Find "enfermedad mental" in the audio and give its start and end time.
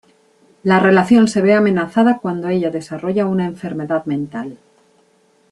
3.45-4.57